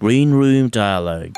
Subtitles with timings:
[0.00, 1.32] Green Room Dialogue.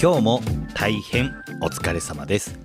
[0.00, 0.40] 今日も
[0.74, 2.58] 大変お疲れ様です。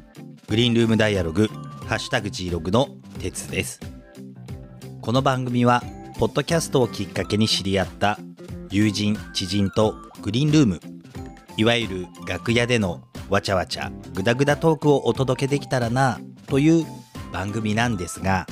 [0.47, 1.47] グリーンルームダイアログ
[1.87, 3.79] ハッシュタグ G ログの鉄です。
[5.01, 5.83] この番組は
[6.17, 8.19] ポッドキャストをきっかけに知り合った
[8.71, 10.94] 友人知人とグリーンルーム
[11.57, 16.85] いわゆる楽屋でのわちゃわちゃグダグダトークをお届けできたらなという
[17.31, 18.45] 番組なんですが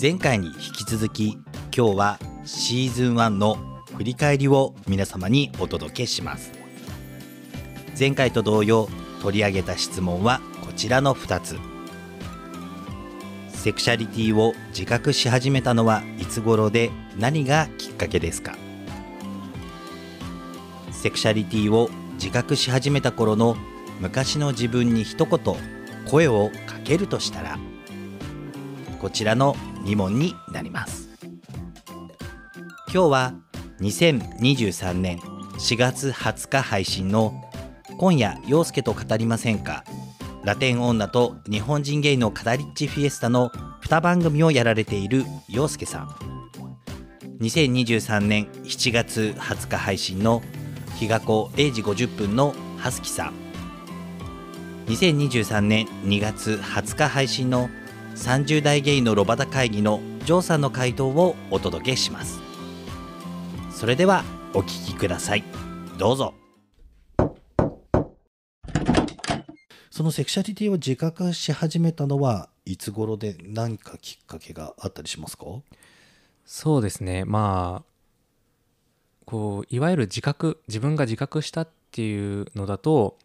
[0.00, 1.38] 前回に引き続き
[1.76, 3.56] 今日はシーズン1の
[3.96, 6.52] 振り返りを皆様にお届けします。
[7.98, 8.88] 前回と同様
[9.22, 11.56] 取り上げた質問はこちらの2つ。
[13.48, 18.56] セクシャリティを自覚し始めたのはいつ頃で何がきっかけですか？
[21.04, 23.58] セクシャリティを自覚し始めた頃の
[24.00, 25.38] 昔の自分に一言
[26.10, 27.58] 声をかけるとしたら
[29.02, 31.10] こちらの2問になります。
[32.90, 33.34] 今日は
[33.80, 35.18] 2023年
[35.58, 37.34] 4月20日配信の
[37.98, 39.84] 今夜陽介と語りませんか
[40.42, 43.50] ラテン女と日本人ゲイのカダリッチフィエスタの
[43.82, 46.08] 2番組をやられている陽介さん。
[47.42, 50.40] 2023年7月20日配信の
[50.94, 53.32] 日が子0時50分のはすきさん。
[54.86, 57.68] 2023年2月20日配信の
[58.14, 62.40] 30代ゲイのロバタ会議のジョーさんの回答をお届けします。
[63.70, 65.44] それではお聞きください。
[65.98, 66.34] どうぞ。
[69.90, 75.44] そのセクシャリティを自覚し始めたのはいつ頃で何かきっかけがあったりしますか？
[76.44, 77.24] そうですね。
[77.24, 77.93] まあ
[79.34, 83.18] こういわゆる自覚自分が自覚したっていうのだと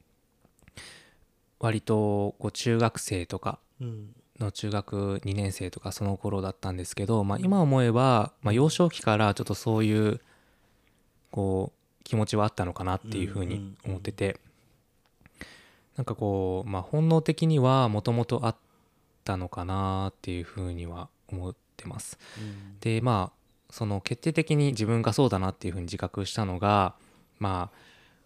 [1.59, 4.15] 割とこう中学生とかうん。
[4.39, 10.21] の中学2年生とかその頃だったんですけど、まあ、今思えば、まあ、幼少期からちょっとそういう
[11.29, 14.39] こう気持ちはあったのかなっていうふうに思ってて
[15.97, 18.55] なんかこう、まあ、本能的にはもともとあっ
[19.25, 22.17] たのかなっていうふうには思ってます。
[22.79, 23.38] でまあ
[23.69, 26.95] その決定的に自分がそうだなっていうふうに自覚したのが
[27.39, 27.77] まあ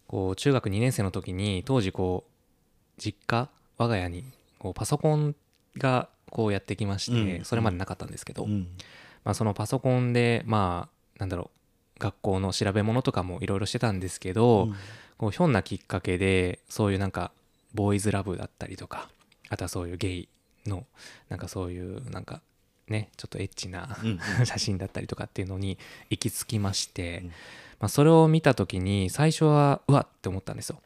[0.08, 4.24] こう中学2年生の時に当時こう実家我が家に
[4.60, 5.36] こうパソコン
[5.78, 7.46] がこうやってきまして、うん。
[7.46, 8.68] それまでなかったんですけど、うん。
[9.24, 11.52] まあ、そのパソコンでまあなんだろ
[11.98, 14.70] う学校の調べ物とかもいろいろしてたんですけど、
[15.18, 17.32] こうひょんなきっかけでそういうなんか
[17.74, 19.10] ボーイズラブだったりとか
[19.50, 20.30] あとはそういうゲイ
[20.66, 20.86] の
[21.30, 22.42] なんかそういうなんか
[22.88, 25.78] ねちょっとエッチなうん 写真だったりとかっていうのに
[26.10, 27.28] 行き着きまして、うん。
[27.28, 27.34] ま
[27.86, 30.80] あ、それを見た時に最初はうわっって思ったんですよ、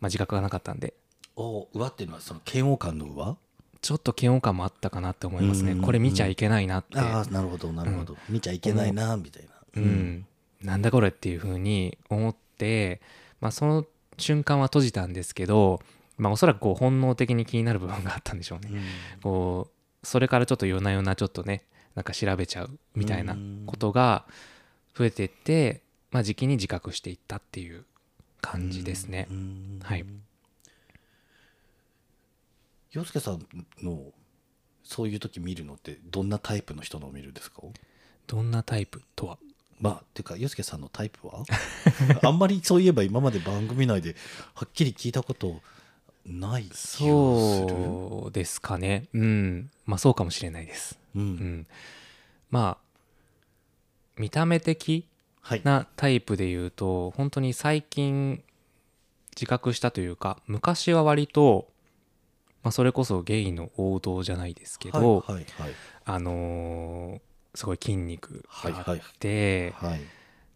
[0.00, 0.94] まあ、自覚がなかったんで。
[1.34, 3.36] おうわっていうのはその嫌悪感のうわ？
[3.80, 6.98] ちょっと嫌悪感もあったかなって思いますね、うんこれ見ちゃいけないなって。
[6.98, 9.50] ああなるほどなるほど、見ちゃいけないなみたいな。
[9.76, 10.26] うん、
[10.62, 13.00] なんだこれっていう風に思って、
[13.40, 15.80] まあ、その瞬間は閉じたんですけど、
[16.16, 18.80] まあ、おそらくこう本能的に気になる部分があったんでしょうね。
[19.22, 21.64] こうそれからちょっと夜な夜なちょっとね
[21.94, 23.36] なんか調べちゃうみたいな
[23.66, 24.24] ことが
[24.96, 27.84] 増えていって、まあ、時期に自覚していったっていう
[28.40, 29.26] 感じですね。
[29.30, 29.80] うん。
[29.82, 30.04] はい。
[32.92, 33.46] 洋介さん
[33.82, 34.12] の
[34.82, 37.62] そういう時見るのってどんなタイプの人のを見るんですか？
[38.26, 39.38] どんなタイプとは？
[39.80, 41.42] まあていうか洋介さんのタイプは？
[42.24, 44.16] あんまりそういえば今まで番組内で
[44.54, 45.60] はっきり聞いたこと
[46.26, 47.08] ない気がする。
[47.08, 49.08] そうですかね。
[49.14, 49.70] うん。
[49.86, 50.98] まあそうかもしれないです。
[51.14, 51.26] う、うん。
[51.36, 51.66] ん、
[52.50, 52.88] まあ
[54.16, 55.06] 見た目的
[55.40, 55.62] はい。
[55.64, 58.42] なタイプで言うと本当に最近
[59.34, 61.68] 自覚したというか昔は割と、
[62.62, 65.74] まあ、それこそゲイの王道じゃないですけど、はいはいはい。
[66.04, 67.20] あのー
[67.54, 68.98] すごい筋肉があはいはい。
[68.98, 70.00] って、はい。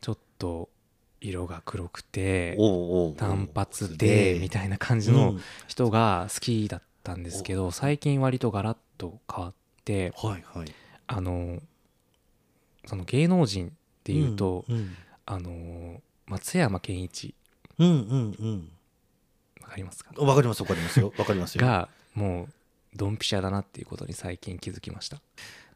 [0.00, 0.68] ちょっと
[1.22, 2.56] 色が黒くて
[3.16, 5.40] 単発でみたいな感じのうん。
[5.68, 9.54] 人が好きだったんですけど、最近割とガラッと変わっ
[9.84, 10.12] て
[11.06, 11.60] あのー
[12.84, 13.70] その芸能人っ
[14.02, 17.34] ていうと、うんあのー松山ケンイチ。
[17.78, 20.10] わかりますか？
[20.16, 21.12] うんわかりますわかりますよ。
[21.16, 21.62] わかりますよ。
[21.66, 22.48] がもう
[22.96, 25.20] ドンピシャだなっていうことに最近気づきました。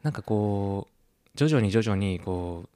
[0.03, 2.69] なんかこう徐々に徐々にこう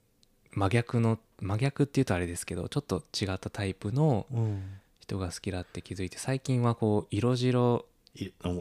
[0.52, 4.62] 真逆の真逆っていうとあれですけどちょっと違ったタイプのうん。
[5.00, 7.84] 人が好きだって気づいて最近はこう色白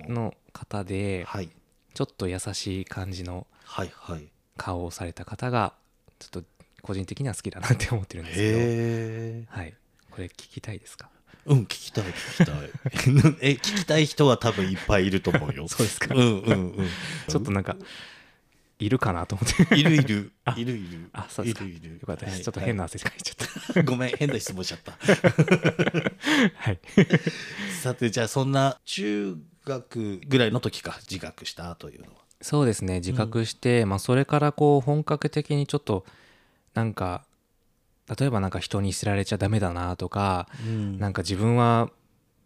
[0.09, 1.49] の方ではい。
[1.93, 3.45] ちょっと優しい感じの
[4.57, 5.73] 顔をされた方が
[6.19, 6.43] ちょっと
[6.81, 9.55] 個人的には好きだなって思ってるんですけど。
[9.55, 9.73] はい。
[10.09, 11.09] これ聞きたいですか？
[11.45, 13.37] うん聞きたい聞きたい。
[13.41, 15.67] え聞きたい人は多分いっぱいいると思うよ。
[15.69, 16.13] そうですか。
[16.15, 16.87] うんうんうん。
[17.29, 17.75] ちょっとなんか
[18.81, 19.75] いるかなと思って。
[19.75, 20.31] いるいる。
[20.45, 21.09] あいるいる。
[21.13, 21.63] あそうですか。
[21.63, 21.93] いるいる。
[21.93, 22.43] よかったです、はい。
[22.43, 23.83] ちょっと変な汗かいちゃっはい。
[23.83, 24.91] ごめん変な質問しちゃった。
[24.93, 24.97] た
[26.55, 26.79] はい。
[27.81, 30.97] さてじゃあそんな中学ぐらいの時か。
[31.09, 32.13] 自覚したというのは。
[32.41, 32.95] そうですね。
[32.95, 36.05] 自覚して、まあ、それからこう本格的にちょっと
[36.73, 37.23] なんか
[38.19, 40.49] 例えばなんか人に知られちゃダメだなとか、
[40.97, 41.89] なんか自分は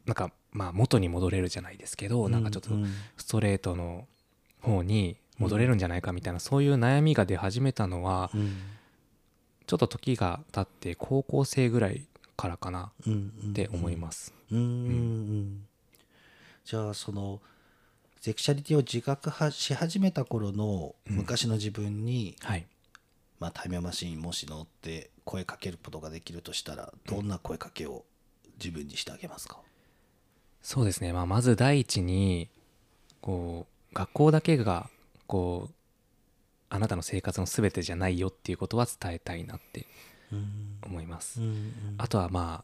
[0.05, 2.93] なんかまあ元に戻れるじゃないですけど、なんかちょっとうん。
[3.17, 4.07] ストレートの
[4.61, 8.57] 方に戻れるんじゃないかみたいな、そういう悩みが出始めたのはうん
[9.67, 12.05] ちょっと時が経って高校生ぐらい
[12.37, 14.33] からかなうんうんって思います。
[14.51, 15.67] うんうんうん
[16.63, 17.41] じゃあその
[18.21, 22.65] セクシャリティを自覚はし始めた頃の昔の自分に、はい。
[23.39, 28.05] まあ、タイムマシーンもし乗って声かけることができるとしたらどんな声かけを
[28.57, 29.59] 自分にしてあげますか、
[30.61, 32.49] そうですね、まあ、まず第一に
[33.21, 34.89] こう学校だけが
[35.27, 35.73] こう
[36.69, 39.85] あなたの生活の全てじゃないよっていうことは伝えたいなって
[40.31, 41.41] うん思います。
[41.41, 41.95] うん。
[41.97, 42.63] あとはま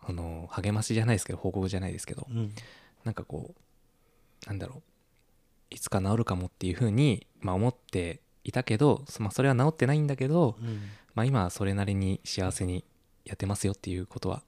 [0.00, 2.52] ああの励ましじゃないですけど報告じゃないですけどうん。
[3.04, 4.82] なんかこうなんだろう
[5.70, 10.80] いつか治るかもっていうふうに、まあ、思っていたけど、そまあ、それは治ってないんだけど、うん。
[11.14, 12.84] まあ、今はそれなりに幸せに
[13.24, 14.42] やってますよっていうことは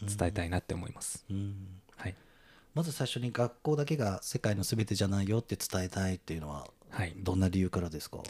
[0.00, 1.24] 伝えたいなって思います。
[1.30, 1.54] うん。
[1.96, 2.16] はい、
[2.74, 6.66] まず最初に学校だけが世界の全てじゃないよって伝えたいっていうのは
[6.96, 8.20] はい、どんな理由からですか？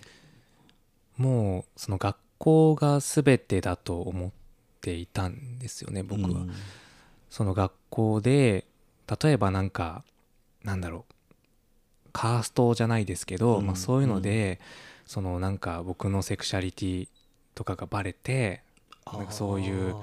[1.16, 4.30] もうその学校が全てだと思っ
[4.80, 6.28] ていたんですよね僕は。
[6.28, 6.50] うん。
[7.30, 8.64] その学校で
[9.22, 10.02] 例えばなんか
[10.64, 13.66] なんだろうカーストじゃないですけど、うん。
[13.66, 14.58] まあ、そういうので、
[15.04, 17.08] そのなんか僕のセクシャリティ
[17.54, 18.62] とかがバレて
[19.12, 19.94] なんかそういう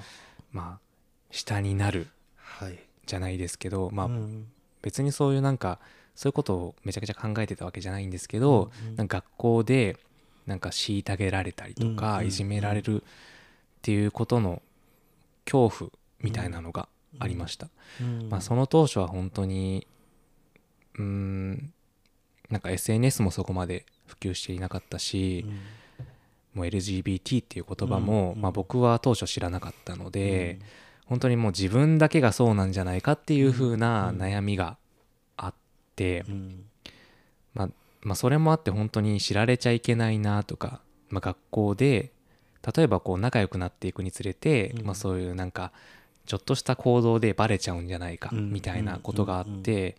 [0.53, 2.07] まあ下になる
[2.37, 2.79] はい。
[3.05, 4.47] じゃないですけど、まあ、うん。
[4.81, 5.79] 別にそういうなんか
[6.15, 9.97] そういうことをめちゃくちゃ考えてたわけじゃないんですけど、なんか学校で
[10.45, 13.05] なんか虐げられたりとか、いじめられるっ
[13.81, 14.61] ていうことの
[15.45, 16.87] 恐怖みたいなのが
[17.19, 17.69] ありました、
[18.01, 18.29] うん。
[18.29, 19.87] まあ、その当初は本当に
[20.95, 21.73] うーん
[22.49, 25.59] なんか SNS もそこまで普及していなかったし、うん。
[26.53, 30.59] もう LGBT っていう言葉も、うんまあ、僕は当初知らなかったので、
[31.05, 34.17] 本当にもう自分だけがそうなんじゃないかっていう風なうん。
[34.17, 34.77] 悩みが
[35.97, 36.65] うん。
[37.53, 37.69] まあ、
[38.01, 42.11] まあそれもあって本当に知られちゃいけないなとか、まあ、学校で
[42.75, 44.85] 例えばこう仲良くなっていくにつれて、うん。
[44.85, 45.71] まあ、そういうなんか
[46.25, 48.51] ちょっとした行動でバレちゃうんじゃないかうん。
[48.51, 49.63] みたいなことがあっうん。
[49.63, 49.97] て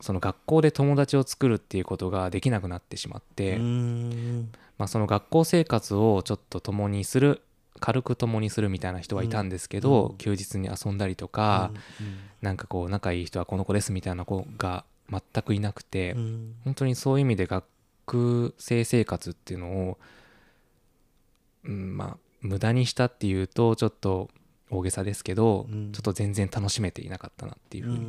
[0.00, 4.50] その学校で友達を作るっていうことができなくなってしまって、うん。
[4.78, 7.42] まあ、その学校生活をちょっと共にする
[7.78, 10.16] 軽く共にするみたいな人はいたんですけど、うん。
[10.18, 11.72] 休日に遊んだりとか、
[12.42, 16.54] なんかこう仲いい人はこの子ですみたいな子が全くいなくて、うん。
[16.64, 19.98] 本当にそういう意味で学生生活っていうのを、
[21.64, 24.28] うん、まあ無駄にしたっていうとちょっと
[24.70, 25.92] 大げさですけど、うん。
[25.92, 28.04] ちょっと全然楽しめていなかったなっていうふうに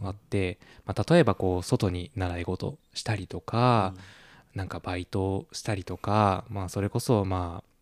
[0.00, 0.06] うん。
[0.06, 3.94] あって、まあ、例えばこう外に習い事したりとか、
[4.54, 7.75] なんかバイトしたりとか、まあ、それこそまあ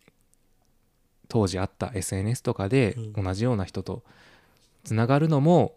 [1.28, 3.24] 当時あった SNS とかでうん。
[3.24, 4.02] 同じような人と
[4.84, 5.74] つながるのも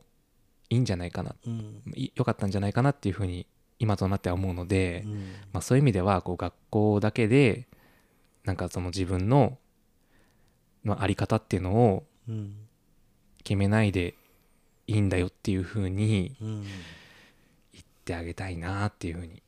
[0.69, 1.35] いいんじゃないかな。
[1.45, 1.81] うん。
[1.95, 3.45] い良かったんじゃないかなっていうふうに
[3.79, 5.13] 今となっては思うので、うん。
[5.53, 7.67] まあ、そういう意味ではこう学校だけで
[8.43, 9.57] なんかその自分の
[10.85, 12.55] のあり方っていうのをうん。
[13.43, 14.13] 決めないで
[14.87, 16.63] いいんだよっていうふうにうん。
[17.73, 19.41] 言ってあげたいなっていうふうに、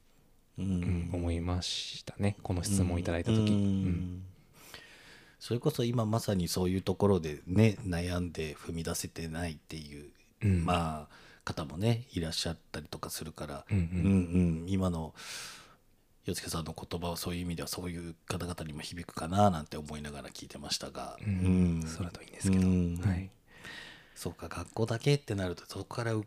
[0.58, 2.38] ううんん思いましたね。
[2.44, 3.48] この質問をいただいた時、うん。
[3.48, 4.24] うん
[5.50, 10.12] それこそ今まさにそういうところでね悩んで踏み出せてないっていう、
[10.44, 10.64] うん。
[10.64, 13.84] まあ方もねいらっしゃったりとかするから、うんうん。
[13.84, 14.70] うんうん。
[14.70, 15.16] 今の
[16.26, 21.84] 洋介さんの言葉はそういう意味ではそういう方々にも響くかななんて思いながら聞いてましたが、うん。
[21.88, 23.02] そうだといいんですけど、うん。
[23.04, 23.32] はい、
[24.14, 26.26] そうか学校だけってなるとそこからう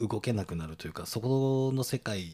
[0.00, 2.32] 動けなくなるというかそこの世界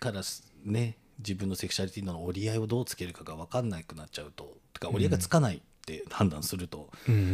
[0.00, 4.56] からすね自分のセクシャリティの折り合いをどうつけるかが分かんなくなっちゃうと。
[4.72, 7.20] てか折り合いがつかないって判断すると、うんうん。
[7.20, 7.32] うんう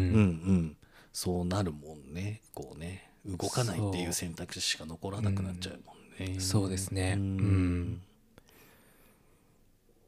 [0.52, 0.76] ん。
[1.12, 2.42] そうなるもんね。
[2.54, 3.10] こうね。
[3.26, 6.40] 動かないっていう選択肢しか残らなくなっちゃうもんね。
[6.40, 7.14] そうですね。
[7.16, 7.80] ううん。
[7.82, 8.02] ん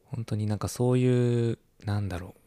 [0.05, 2.39] 本当になんかそういうなんだろう。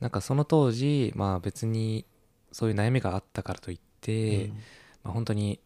[0.00, 2.04] なんかその当時まあ別に
[2.52, 4.52] そういう悩みがあったからといって、
[5.02, 5.60] まあ、本当に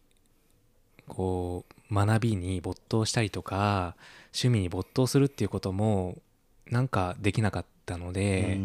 [1.07, 3.95] こう学びに没頭したりとか
[4.27, 6.17] 趣味に没頭するっていうことも
[6.69, 8.59] なんかできなかったので、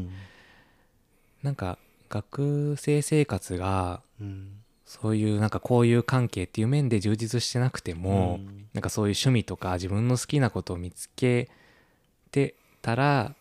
[1.42, 1.78] なんか
[2.08, 4.60] 学生生活がうん。
[4.86, 8.66] そういうなんか交友関係っていう面で充実してなくても、うん。
[8.74, 11.48] なんかそういう趣味とか自分の好きなことを見つけ
[12.30, 13.34] てたら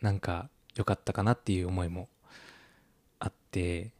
[0.00, 2.08] なんか良かったかなっていう思いも
[3.18, 3.90] あって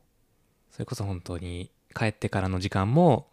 [0.70, 3.26] それこそ本当に帰ってからの時間も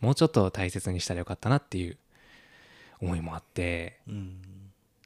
[0.00, 1.96] もうちょっと大切にしたらよかったなっていう
[3.00, 4.36] 思いもあってうん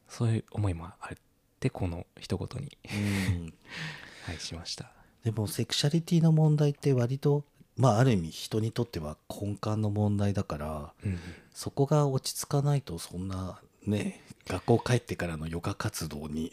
[0.09, 1.17] そういう思いもあっ
[1.59, 3.55] てこの一言に、うん
[4.25, 4.93] はい、しました。
[5.25, 7.45] でもセクシャリティの問題って割と
[7.77, 11.19] まあある意味人にとっては根幹の問題だからうん
[11.55, 16.53] そこが落ち着かないとそんなね学校帰ってからのヨガ活動に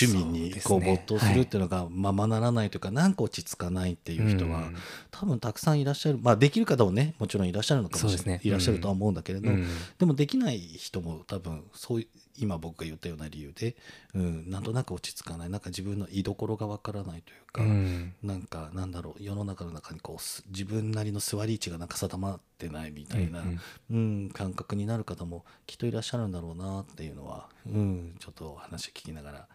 [0.00, 4.76] 趣味にこそう没頭するっていうのがままならないというかなんか落ち着かないっていう人はうん。
[5.10, 9.66] 多分たくさんいらっしゃるまあできる方もねもちろんいらっしゃるのかもしれない、いらっしゃるとは思うんだけれど、うん。
[9.98, 12.06] でもできない人も多分そういう
[12.38, 13.76] 今僕が言ったような理由で、
[14.14, 15.50] うん、なんとなく落ち着かない。
[15.50, 18.14] なんか自分の居所がわからないというか、うん。
[18.22, 24.30] なんかなんだろう世の中の中にこうす自分なりの座り位置がなんか定まってないみたいな、うんうん。
[24.30, 29.48] 感覚になる方もきっといらっしゃるんだろうなっていうのは、うん、ちょっとお話聞きながら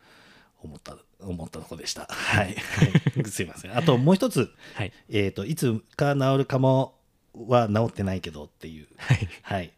[0.64, 2.08] 思った思ったところでした。
[2.10, 3.24] はい、はい。
[3.30, 3.78] すいません。
[3.78, 4.94] あともう一つ、はい。
[5.10, 6.96] えっ、といつか治るかも
[7.34, 9.30] は治ってないけどっていう、はい。
[9.42, 9.74] はい。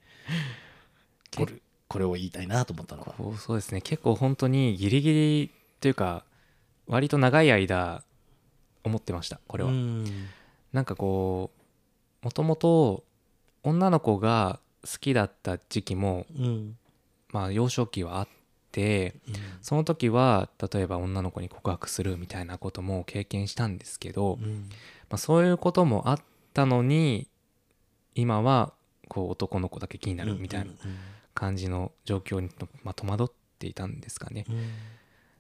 [1.36, 1.54] これ
[1.94, 3.14] これを言いたいなと思ったのは。
[3.38, 3.80] そうですね。
[3.80, 6.26] 結構本当にギリギリというか
[6.88, 8.04] 割と長い間
[8.84, 10.06] 思ってましたこれは、うん。
[10.72, 11.52] なんかこ
[12.24, 13.04] うもともと
[13.62, 16.78] 女の子が好きだった時期もうん。
[17.30, 18.28] まあ幼少期はあっ
[18.72, 19.14] て
[19.62, 24.68] その時は例えば女の子に告白するみたいなことも経験したんですけど、うん。
[25.12, 26.20] まあ、そういうこともあっ
[26.56, 27.28] たのに
[28.16, 28.74] 今は
[29.10, 30.72] こう男の子だけ気になるみたいな
[31.34, 32.50] 感じの状況に、
[32.84, 33.28] まあ、戸惑っ
[33.60, 34.46] ていたんですかね。
[34.50, 34.70] うん。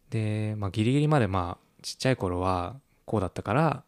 [0.09, 3.83] で、まあ、ギリギリまでまあちっちゃい頃はこうだったから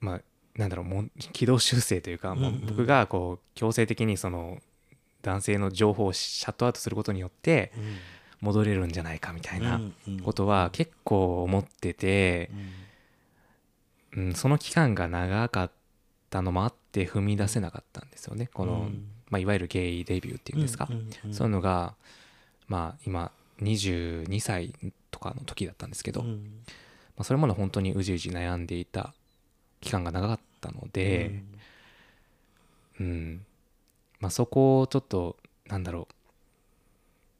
[0.00, 0.20] まあ
[0.56, 2.66] なんだろうもう軌道修正というか、もううんうん。
[2.66, 4.58] 僕がこう強制的にその
[5.22, 7.72] 男性の情報をシャットアウトすることによって
[8.40, 9.80] 戻れるんじゃないかみたいな
[10.24, 12.50] ことは結構思ってて、
[14.16, 15.70] うん、その期間が長かっ
[16.30, 18.90] たのもあって踏み出せなかったんですよねこの、
[19.30, 20.88] まあ、いわゆるゲイデビューっていうんですか、
[21.32, 21.94] そういうのが
[22.66, 23.30] まあ今
[23.62, 24.72] 22歳
[25.10, 26.28] とかの時だったんですけど、ま
[27.18, 29.12] あ、それまで本当にうじうじ悩んでいた
[29.80, 31.42] 期間が長かったので、
[33.00, 33.44] うん。
[34.20, 36.08] まあ、そこをちょっとなんだろ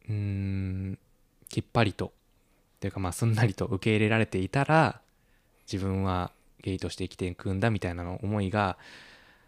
[0.08, 0.12] う。
[0.12, 0.98] うーん
[1.48, 2.12] きっぱりと
[2.80, 5.00] というかまあすんなりと受け入れられていたら
[5.70, 6.30] 自分は
[6.62, 8.78] ゲイとして生きていくんだみたいなの思いが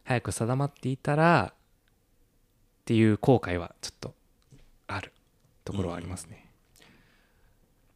[0.05, 1.53] 早く定まっていたら
[2.81, 4.15] っていう後悔はちょっと
[4.87, 5.13] ある
[5.65, 6.51] ところはありますね。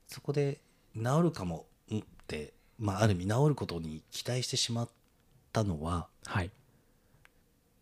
[0.06, 0.60] そこで
[0.96, 4.88] 治るかもうんって、まあ、ある意味治ることに期待してしまっ
[5.52, 6.50] たのははい。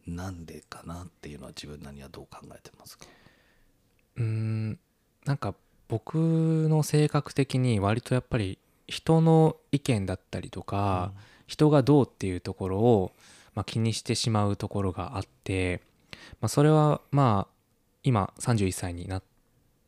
[0.07, 3.07] なんでかなっていうのは自分なりにはどう考えてますか？
[4.17, 4.79] うーん
[5.25, 5.55] なんか
[5.89, 6.15] 僕
[6.69, 11.13] の性格的に割とやっぱり人の意見だったりとか、
[11.47, 13.13] 人がどうっていうところを、
[13.55, 15.83] まあ、気にしてしまうところがあって、
[16.41, 17.52] まあ、それはまあ
[18.02, 19.23] 今31歳になっ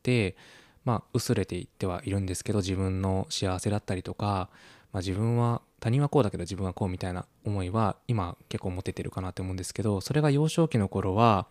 [0.03, 0.37] て
[0.85, 4.49] まあ薄れていってはいるんですけど自分の幸せだったりとか、
[4.93, 11.47] まあ、自分は他人はこうだけど自分はこうみたいな思いは今結構持ててるかなと思うんですけどそれが幼少期の頃は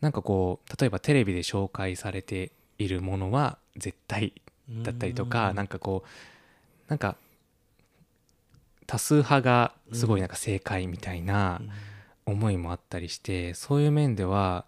[0.00, 4.34] なんかこう例えばテレビで紹介されているものは絶対
[4.82, 6.08] だったりとかなんかこう
[6.88, 7.16] なんか
[8.86, 11.60] 多数派がすごいなんか正解みたいな
[12.26, 14.66] 思いもあったりしてそういう面では、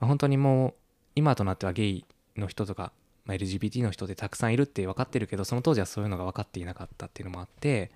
[0.00, 0.74] まあ、本当にもう
[1.16, 2.04] 今となってはゲイ
[2.36, 2.92] の人とか、
[3.24, 7.90] まあ、LGBT の人ってたくさんいるって分かってるけどその当時はそういうのが分かっていなかったっていうのもあって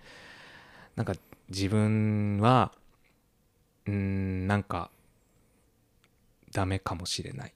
[0.97, 1.15] なんか
[1.49, 2.73] 自分は
[3.87, 4.91] うーんなんか
[6.53, 7.53] ダメかもしれないっ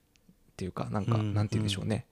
[0.56, 2.06] ていうかなんかうんなんて言うんでしょうね、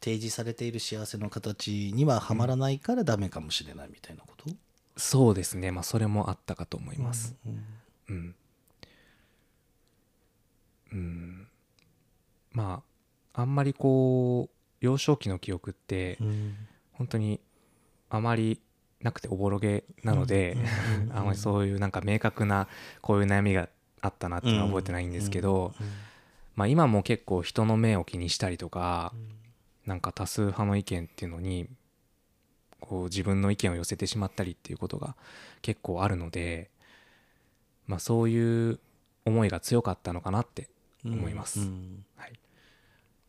[0.00, 4.50] 提示されている幸せの形にははまらないからダメかもしれないみたいなこと、
[4.96, 5.70] そうですね。
[5.70, 7.36] まあそれもあったかと思います。
[7.46, 7.64] うん。
[8.08, 8.34] うん、
[10.92, 11.48] うん、
[12.52, 12.82] ま
[13.34, 16.56] ああんまりこう幼少期の記憶ってうん。
[17.02, 17.40] 本当に
[18.10, 18.60] あまり
[19.00, 20.56] なくておぼろげなので、
[21.12, 22.68] あんまりそういうなんか明確な
[23.00, 23.68] こういう悩みが
[24.00, 25.74] あったなっていうのは覚えてないんですけど、
[26.54, 29.12] まあ、今も結構人の目を気にしたりとか、
[29.86, 31.66] なんか多数派の意見っていうのに
[32.78, 35.16] こう自分の意見を寄せてしまったりっていうことが
[35.62, 36.70] 結構あるので、
[37.88, 38.78] まあ、そういう
[39.24, 40.68] 思いが強かったのかなって
[41.04, 41.60] 思います。
[41.60, 42.32] うんはい、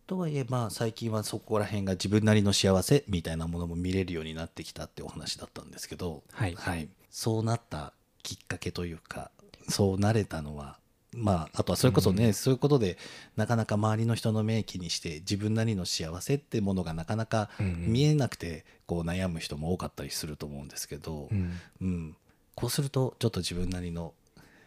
[0.07, 6.89] とはいえまあ最近はそこら辺が自分なりの幸せみたいなものも見れるようになってきたってお話だったんですけど、はい。
[7.09, 9.29] そうなったきっかけというか
[9.69, 10.77] そうなれたのは
[11.15, 12.97] まああとはそれこそね、そういうことで
[13.35, 17.85] なかなか周りの人の目気にして自分なりの幸せってものがなかなかうんうん。
[17.87, 21.59] 見えなくてこう悩む人も多かったりすると思うんですけど、うん。
[21.81, 22.15] うん、
[22.55, 24.13] こうするとちょっと自分なりの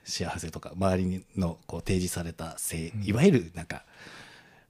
[0.06, 3.04] 幸せとか周りのこう提示された正うん。
[3.04, 3.84] いわゆるなんか、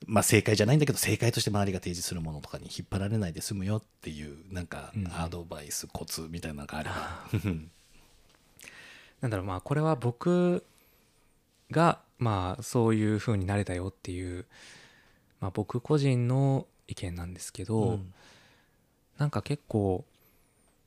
[0.07, 5.09] まあ、正解じゃないんだけど正解として周りが提示するものとかに引っ張られないで済むよっていうなんかうん。
[5.13, 7.29] アドバイスコツみたいなのがあれば。
[9.21, 10.65] なんだろうまあこれは僕
[11.71, 14.47] がまあそういう風になれたよっていう、
[15.41, 18.15] まあ、僕個人の意見なんですけど、うん。
[19.19, 20.05] なんか結構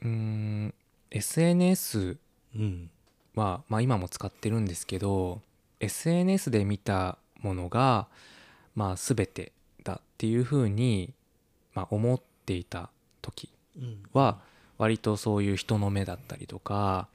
[0.01, 0.73] うーん
[1.11, 2.17] SNS
[2.55, 2.91] うん
[3.39, 5.41] は、まあ、今も使ってるんですけど
[5.79, 8.07] SNS で見たものが、
[8.75, 9.53] まあ、全て
[9.83, 11.13] だっていう風に
[11.79, 12.89] まあ、思っていた
[13.21, 14.39] 時うんは
[14.77, 17.07] 割とそういう人の目だったりとか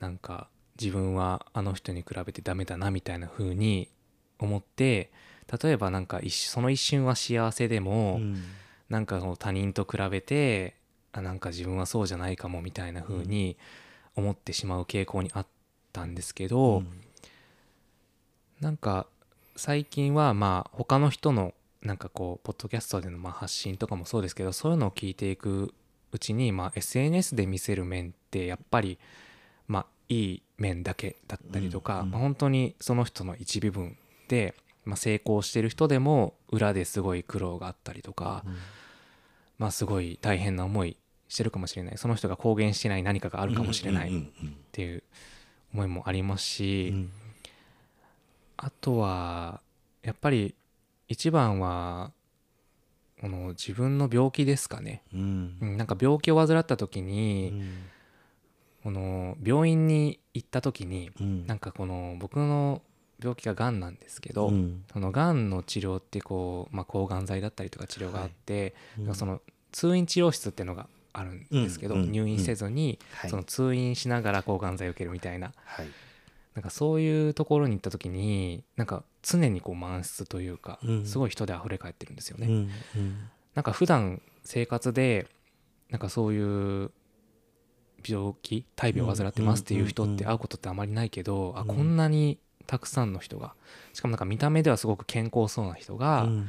[0.00, 0.48] なんか
[0.80, 3.88] 自分はあの人に比べてダメだなみたいな風に
[4.38, 5.10] 思って
[5.62, 8.42] 例えばなんかその一瞬は幸せでも、うん。
[8.88, 10.74] なんか他人と比べて
[11.12, 13.58] あなんか自分はそうじゃないかもみたいな風に
[14.18, 15.46] 思ってしまう傾向にあっ
[15.92, 16.82] たんですけど、
[18.60, 19.06] なんか
[19.56, 25.72] 最近はまあ他の人のなんかこうポッドキャストでのまあ発信とかもそうですけどそういうのを聞いていく
[26.12, 28.98] うちにまあ SNS で見せる面ってやっぱり
[29.68, 33.96] まあいい面だけだったりとか、うんうんまあ本当にその人の一部分
[34.28, 38.44] で、まあ、成功してる人でも裏ですごい苦労があったりとか、
[39.58, 40.96] まあすごい大変な思い
[41.28, 41.98] してるかもしれない。
[41.98, 44.08] その人が公言してない何かがあるかもしれない。
[44.08, 45.02] っうんていう
[45.72, 47.10] 思いもありますし、うん。
[48.56, 49.60] あとは
[50.02, 50.54] やっぱり
[51.08, 52.12] 一番は
[53.20, 55.58] この自分の病気ですかね、うん。
[55.60, 57.62] うん、なんか病気を患った時に、
[58.82, 61.46] この病院に行った時にうん。
[61.46, 62.80] なんかこの僕の
[63.20, 64.84] 病気ががんなんですけど、うん。
[64.92, 69.12] そのがんの治療ってこう、まあ、抗がん剤だったりとか治療があって、うんなん。
[69.12, 73.30] かその通院治療室っていうのがあるんですけど、入院せずに、はい。
[73.30, 75.52] その通院しながら抗がん剤を受けるみたいな。
[75.64, 75.86] はい。
[76.54, 81.06] なんかそういうところに行った時になんか常にこう満室というか、うん。
[81.06, 82.46] すごい人で溢れ返ってるんですよね。
[82.46, 82.54] うん
[82.96, 83.28] うん。
[83.54, 85.26] なんか普段生活で
[85.90, 86.90] なんかそういう
[88.06, 93.54] 病気大病を患ってますっていう人って会うことってあまりないけど、あうんこんなにたくさんの人が
[93.92, 96.48] しかもなんか見た目ではすごく健康そうな人が、うん。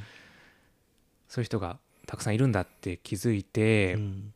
[1.27, 4.33] そういう人がたくさんいるんだって気づいて、うん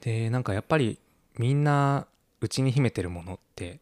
[0.00, 0.98] でなんかやっぱり
[1.38, 2.06] みんな
[2.40, 3.80] 内に秘めてるものって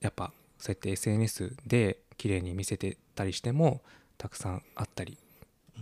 [0.00, 3.82] やっぱそうやって SNS で綺麗に見せてたりしても
[4.18, 5.18] たくさんあったり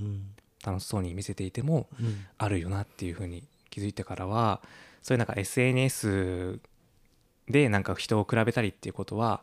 [0.01, 0.31] うん。
[0.65, 2.27] 楽しそうに見せていてもうん。
[2.39, 4.61] あるよなっていうふうに気づいてからは
[5.03, 6.61] そういうなんか SNS
[7.49, 9.43] でなんか人を比べたりっていうことは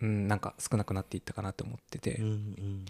[0.00, 2.84] うんなんか少なくなっていったかなと思ってて、うんうん。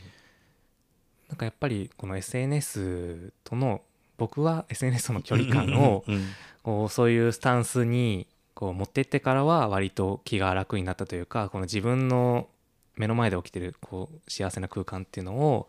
[1.28, 3.82] なんかやっぱりこの SNS との
[4.18, 6.26] 僕は SNS との距離感をうん
[6.62, 12.48] こうそういうスタンスにこう持ってってからは割と気が楽になったというかこの自分の
[12.96, 15.68] 目の前で起きてるこう幸せな空間っていうのを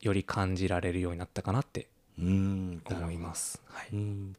[0.00, 3.60] より感じられるようになったかなってうん思います。
[3.66, 4.36] はい、うん。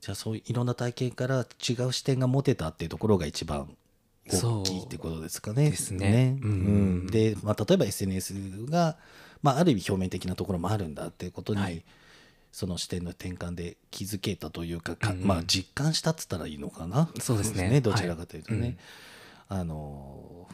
[0.00, 3.74] じゃあそういういろんな体験から違う視点が持てたっていうところが一番
[4.26, 5.70] 大きいってことですかね。
[5.70, 6.38] ですね。
[6.42, 7.04] ううん。
[7.04, 8.96] んで、まあ、例えば SNS が、
[9.44, 11.84] まあ、ある意味表面的なところもあるんだっていうことに、はい。
[12.50, 15.26] その視点の転換で気づけたというかかうんうん。
[15.28, 17.08] まあ、実感したっつったらいいのかな？
[17.20, 17.80] そうですね。
[17.80, 18.60] どちらかというとね。
[18.60, 18.68] はい。
[18.70, 18.78] うん
[19.46, 20.48] あの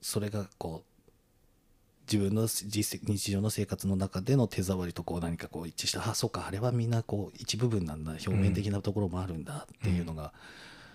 [0.00, 10.32] それがこう自分の日常の生活の中での手触りとこう何かこう一致したあそうかあれはみんなこう一部分なんだ表面的なところもあるんだっていうのが、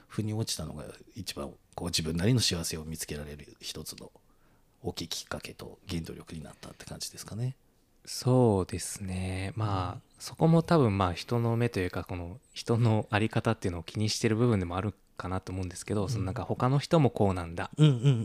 [0.08, 0.84] 腑に落ちたのが
[1.15, 4.12] 一番こう自分なりの幸せを見つけられる一つの
[4.84, 7.56] 大きいきっかけと原動力になったって感じですかね。
[8.06, 9.52] そうですね。
[9.56, 17.76] まあそこも多分まあ人の目というかこの人の在り方っていうのを気にしてる部分でもあるかなと思うんですけど、そのなんか他の人もこうなんだっっ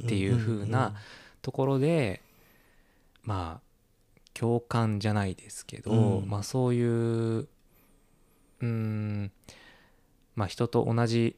[0.06, 0.94] ていう風な
[1.40, 2.22] ところで
[3.24, 6.28] まあ共感じゃないですけど、うん。
[6.28, 6.88] まあそういう
[7.40, 9.32] うーん
[10.36, 11.36] まあ人と同じ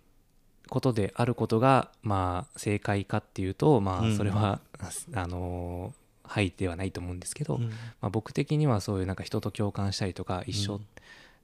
[0.68, 4.12] ことであることがまあ正解かっていうとまうん。
[4.12, 4.60] あそれは、
[5.14, 7.68] あのはいではないと思うんですけど、うん。
[7.68, 10.86] まあ、僕的にはそういうなんか人と共感したりとか一緒っうん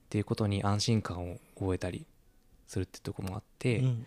[0.09, 2.05] ていうことに安心感を覚えたり
[2.67, 4.05] するってところもあって、うん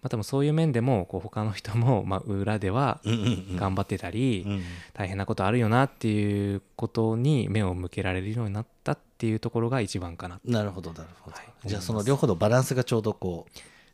[0.00, 3.56] まあ多分そういう面でもこう他の人もまあ裏ではうんうんうん。
[3.56, 4.62] 頑張ってたり、うん。
[4.94, 11.68] 大変なことあるよなっていうことに目を向けられるようになったっていうところが一番かななるほどなるほど、はい。
[11.68, 13.46] じゃあその両方のバランスがちょうどこ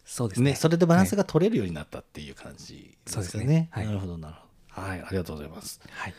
[0.09, 0.51] そうですね。
[0.51, 3.45] うねそれでバランスが取れるようになったっていう感じですね。
[3.45, 3.69] ね。
[3.71, 3.87] はい。
[3.87, 4.35] なるほどなる
[4.71, 4.89] ほど。
[4.89, 5.81] はいありがとうございます。
[5.91, 6.15] はい。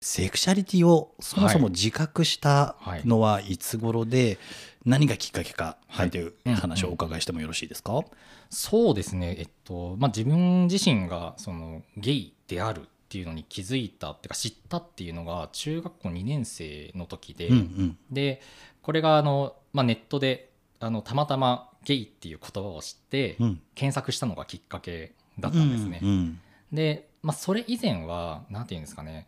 [0.00, 4.38] セクシャリティをそもそも自覚したのはいつ頃で
[4.84, 6.10] 何がきっかけかはい。
[6.10, 8.00] という話をお伺いしてもよろしいですか、
[8.48, 17.98] そうですね、えっとまあ、自分自身がそのゲイであるっていうのに気づいたっていうか知ったっていうのが中学校2年生の時で、うんうん。
[18.10, 18.40] で
[18.82, 23.60] これがあの、まあ、ネットであのたまたまゲイっていう言葉を知ってうん。
[23.74, 26.00] 検索したのがきっかけだったんですね。
[26.02, 26.40] うんうん。
[26.72, 29.26] で、まあ、それ以前は何て言うんですかね。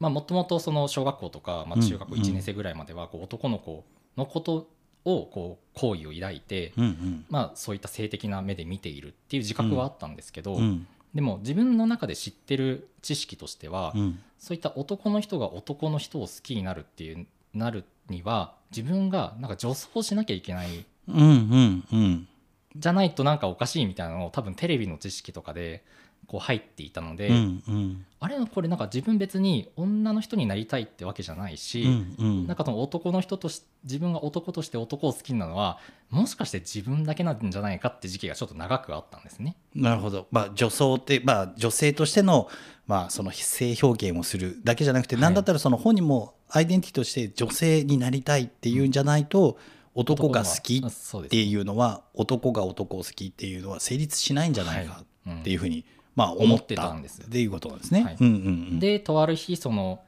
[0.00, 2.22] もともとその小学校とか、まあ、中学校うん。
[2.22, 3.84] 1年生ぐらいまではこう男の子
[4.16, 4.68] のこと
[5.04, 7.24] をこう好意を抱いて、うんうん。
[7.28, 10.86] まあ、そういった性的な目で見ているっていう自覚はあったんですけど、うん。
[11.14, 14.20] でも自分の中で知ってる知識としては、うん。
[14.38, 22.28] そういった男の人が男の人を好きになるっていうなるには自分がなんか女装しなきゃいけないうんうんうん。
[22.76, 25.84] じゃないとなんかおかしいみたいなのを多分テレビの知識とかで
[26.26, 28.04] こう入っていたので、うんうん。
[28.20, 32.46] あれこれなんか自分別に女の人になりたいってわけじゃないし、うんうん。
[32.46, 35.78] なんかその男の人とし自分が男として男を好きなのは
[36.10, 39.56] もしかして自分だけなんじゃないかって時期がちょっと長くあったんですね。
[39.74, 42.48] なるほど、まあ、女装って、まあ、女性としての,、
[42.88, 45.22] まあその性表現をするだけじゃなくて、はい。
[45.22, 49.58] なんだったらその本人もアイデンティティとして女性になりたいっていうんじゃないと、
[49.94, 55.84] 男が好きっていうのは男が男を好きっていうのは成立しないんじゃないかっていうふうに、
[56.16, 58.04] まあ、思思ったたんですっていうことなんですね。
[58.04, 58.36] はいうんうんう
[58.76, 60.00] ん、でとある日その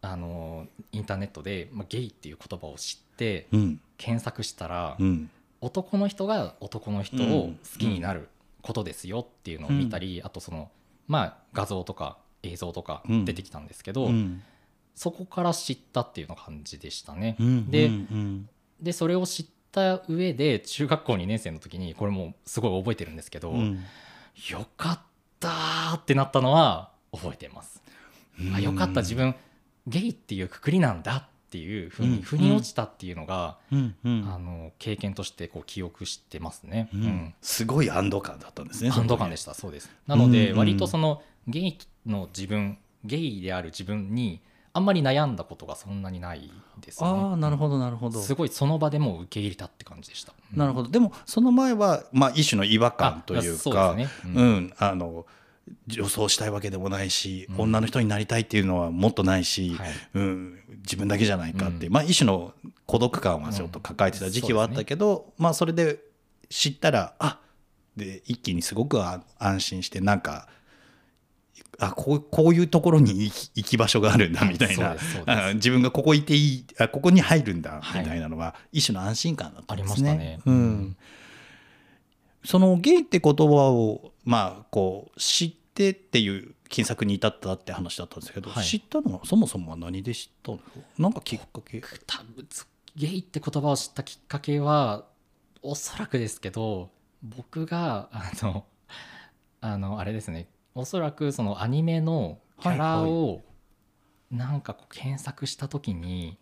[0.00, 3.80] あのインターネットで、まあ、ゲイっていう言葉を知ってうん。
[3.98, 5.30] 検索したら、うん。
[5.60, 8.28] 男の人が男の人を好きになる
[8.62, 10.70] ことですよっていうのを見たり、あとその
[11.08, 13.24] まあ画像とか映像とかうん。
[13.24, 14.42] 出てきたんですけど、うん。
[14.94, 17.36] そこから知ったっていうの感じでしたね。
[17.38, 18.48] うんでうん。
[18.80, 23.84] でそれを知った上で中学校2年生の時にこれもうすごい覚えてるんですけど、うん。
[24.50, 25.00] よかっ
[25.40, 27.82] たーってなったのは覚えてます。
[28.54, 29.34] あよかった自分
[29.86, 34.30] ゲイっていうくくりなんだっていうふううんに腑に落ちたっていうのが、うんうん。
[34.32, 36.88] あの経験としてこう記憶してますね。
[36.92, 37.02] うん。
[37.02, 37.34] うん。
[37.40, 38.90] すごい安堵感だったんですね。
[38.90, 39.90] 安堵感でししたそうです。
[40.06, 40.58] なのうんでうん。
[40.58, 44.40] 割とそのゲイの自分ゲイである自分に
[44.72, 47.08] あんまり悩んだことがそんなにないですね。
[47.08, 48.20] ああなるほどなるほど。
[48.20, 50.32] すごいその場でもう受け入れたって感じでした。
[50.52, 50.90] どなるほど。
[50.90, 54.32] でもその前は、まあ、一種の違和感というかですね。
[54.34, 54.54] ううん。
[54.66, 55.26] んあの
[55.86, 57.60] 女装したいわけでもないし、うん。
[57.62, 59.88] 女の人になりたいっていうのはもっとないし、はい。
[60.14, 61.92] うん、自分だけじゃないかって、うん。
[61.92, 62.52] まあ、一種の
[62.86, 65.98] 孤独感はちょっと抱えてた時期はあったけど、まあ、それで
[66.48, 67.40] 知ったらあ
[67.96, 70.48] で一気にすごくあ安心してなんか
[71.80, 74.96] あこうこういうところに行き行き場所があるんだみたいな。
[75.54, 78.02] 自分がここいていいあここに入るんだはい。
[78.02, 80.16] みたいなのは、一種の安心感だったありんですね。
[80.16, 80.40] ね。
[80.44, 80.96] うん。
[82.44, 88.64] そのゲイって言葉をまあこう知ってっていう検索に至ったって話だったんですけど、はい。
[88.64, 90.60] 知ったのはそもそもは何で知ったの？
[90.98, 91.80] なんかきっかけ？
[92.06, 92.46] 多分
[92.96, 95.04] ゲイって言葉を知ったきっかけは
[95.62, 96.90] おそらくですけど
[97.22, 98.64] 僕があの
[99.60, 103.40] あのあれですねおそらくそのアニメのキャラを
[104.30, 106.38] なんかこう検索した時に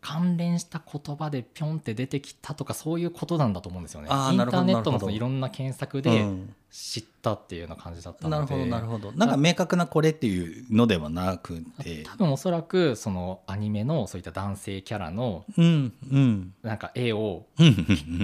[0.00, 4.08] 関連した言葉でピョンって出てきたとかそういうことなんだと思うんですよね。
[4.08, 6.52] インターネットのいろんな検索うでん。
[6.72, 9.12] 知ったっていうような感じだったので、なるほどなるほど。
[9.12, 12.02] なんか明確なこれっていうのではなくて。
[12.02, 15.44] 多分おそらくそのアニメのそういった男性キャラの
[16.64, 17.44] なんか絵を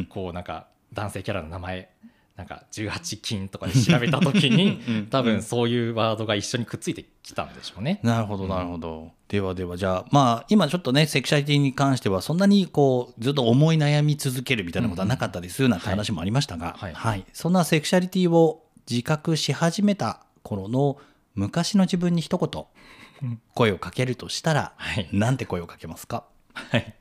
[0.09, 1.91] こうなんか男性キャラの名前
[2.39, 7.99] なんか18金とかで調べた時に うん多分そういうワードが一緒にくっついてきたんでしょうね。
[8.05, 16.95] なるほどなるほど、ではではじゃあまあ今ちょっとねセクシャリティに関してはそんなにこうずっと思い悩み続けるみたいなことはなかったりするなんて話もありましたが、はい。
[16.95, 17.25] はい。
[17.33, 20.97] そんなセクシャリティを自覚し始めた頃の
[21.35, 25.09] 昔の自分に一言声をかけるとしたら、はい。
[25.13, 26.25] なんて声をかけますか？
[26.55, 26.95] はい、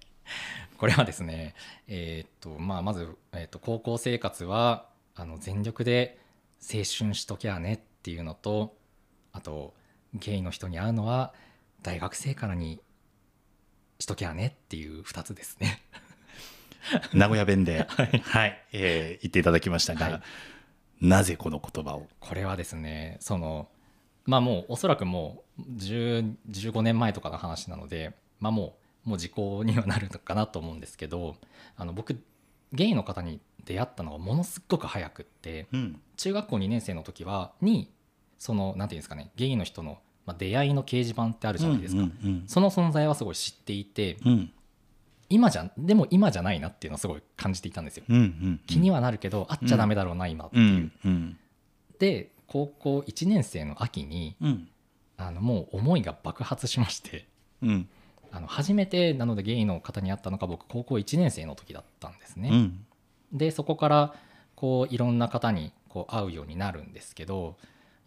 [0.77, 1.53] これはですね、
[1.87, 4.85] えーっとまあ、まず、えーっと高校生活は
[5.17, 6.19] あの全力で
[6.61, 8.75] 青春しときゃねっていうのと
[9.33, 9.73] あと
[10.13, 11.33] ゲイの人に会うのは
[11.81, 12.79] 大学生からに
[13.99, 15.81] しときゃねっていう2つですね。
[17.13, 18.63] 名古屋弁で、 はい。
[18.71, 20.21] えー言っていただきましたが、はい。
[21.01, 22.07] なぜこの言葉を？
[22.19, 23.69] これはですねその
[24.25, 31.37] まあもうおそらくもう10 15年前とかの話なのでまあもうもう時効にはなるのかなと思うんですけど
[31.75, 32.21] あの僕
[32.73, 36.01] ゲイの方に出会ったのがものすっごく早くってうん。
[36.15, 37.91] 中学校2年生の時はに
[38.39, 44.31] そのなんていうんですかねゲイの人のまあ、出会いの掲示板ってあるじゃないですか、うんうんその存在はすごい知っていてうん。
[44.31, 44.51] うん
[45.29, 50.59] 今じゃでも今じゃないなっていうのはすごい感じていたんですよ、うんうん気にはなるけど会っちゃダメだろうな、今ってう。
[50.61, 50.91] いう、ん。
[51.03, 51.37] うん。
[51.99, 54.69] で高校1年生の秋にうん。
[55.17, 57.27] あのもう思いが爆発しまして
[57.61, 57.89] うん。
[58.31, 62.85] あの初めてなのでゲイの方に会ったのが僕高校1年生の時だったんですね、うん
[63.31, 64.15] でそこから
[64.55, 67.57] こういろんな方にこう会うようになるんですけど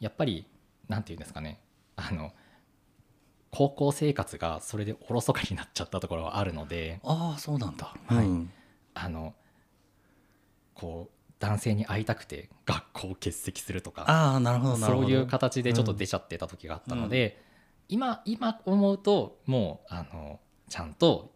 [0.00, 0.46] やっぱり
[0.88, 1.60] なんていうんですかね
[1.96, 2.32] あの
[3.50, 7.94] 高校生活がそれでおろそかになっちゃったところはあるのでああそうなんだ。
[8.06, 8.26] はい。
[8.26, 8.50] うん。
[8.94, 9.34] あの
[10.74, 15.06] こう男性に会いたくて学校を欠席するとかああなるほどなるほど。
[15.06, 17.42] そういう形でちょっと出ちゃってた時があったので、
[17.88, 21.32] 今今思うともうあのちゃんと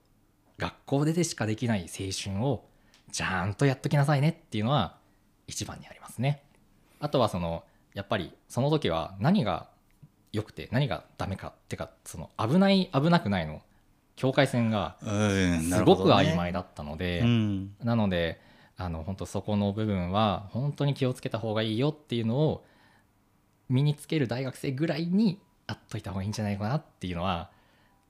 [0.58, 2.68] 学校ででしかできない青春を
[3.12, 4.96] ちゃんとやっときなさいねっていうのは
[5.46, 6.42] 一番にありますね。
[7.00, 7.64] あとはその
[7.94, 9.68] やっぱりその時は何が
[10.32, 13.62] 良くて何がダメかってかその危ない危なくないの
[14.16, 18.40] 境界線がすごく曖昧だったので、うんなので
[18.76, 22.64] あの本当そこの部分は本当に気をつけた方がいいよっていうのを
[23.68, 27.50] 身につける大学生ぐらいにあっといた方がいいんじゃないかなっていうのは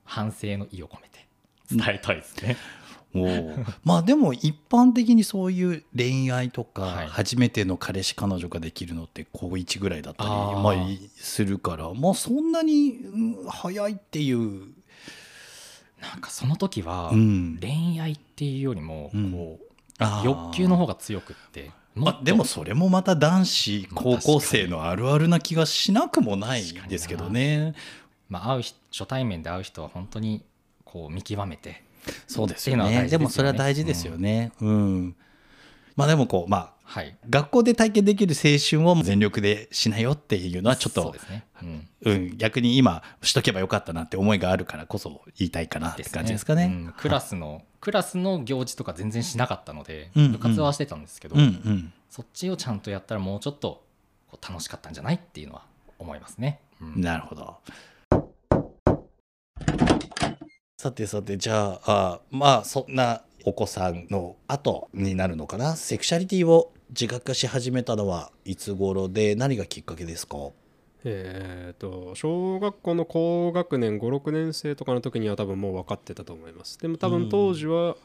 [0.05, 1.27] 反省の意を込めて
[1.71, 2.57] 伝えたいですね。
[3.85, 7.07] まあでも一般的にそういう恋愛とか、はい。
[7.07, 14.69] 初めての彼氏彼女ができるのって高1ぐらいだったりまあいするからまあそんなにうん早いっていう、
[16.01, 17.59] なんかその時はうん。
[17.61, 19.33] 恋愛っていうよりもうん。
[19.33, 27.75] こう欲求の方が強くってまあ、でもそれもまた男子まあ高校生のあるあるな気がしなくもないですけどね。
[28.29, 30.43] まあ会う人初対面で会う人は本当に
[30.85, 31.84] こう見極めて
[32.27, 33.03] そうですよね。
[33.03, 33.09] ね。
[33.09, 34.53] でもそれは大事ですよね。
[34.61, 35.17] うん。
[35.97, 37.17] まあでもこうまあはい。
[37.29, 41.89] 学校で体験できる青春を全力でしなよっていうのはちょっとそうですね、うん。
[42.03, 46.65] うん、逆に今しとけばよかったなって思いがあるからこそ言いたいかなって感じですかね。
[46.65, 46.95] うん。
[46.97, 50.25] クラスのクラスの行事とか全然しなかったので、うん。
[50.27, 50.33] うん。
[50.33, 51.43] 部活はしてたんですけど、うん。
[51.43, 51.93] うん。
[52.11, 53.83] そっちをちゃんとやったらもうちょっと
[54.47, 55.65] 楽しかったんじゃないっていうのは
[55.99, 56.61] 思いますね。
[56.81, 57.01] うん。
[57.01, 57.57] なるほど。
[60.85, 65.77] さてさてじゃああまあそんなお子さんの後になるのかな？
[65.77, 70.37] セクシャリティを自覚化し始めたのはいつ頃で何がきっかけですか？
[71.05, 76.79] えー、と小学校の高学年56年生とかの時には多分もう分かってたと思います。
[76.79, 77.97] でも多分当時は、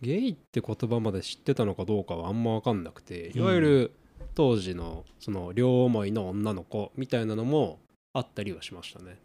[0.00, 3.92] ゲイって言葉まで知ってたのかどうかはあんま分かんなくていわゆる
[4.36, 7.80] 当時のその両思いの女の子みたいなのも
[8.12, 9.18] あったりはしましたね、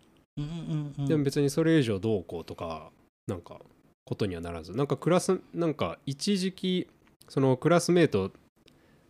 [1.07, 2.91] でも別にそれ以上どうこうとか
[3.27, 3.59] なんか
[4.05, 4.73] ことにはならず。
[4.73, 6.87] なんかクラスなんか一時期
[7.27, 8.31] そのクラスメート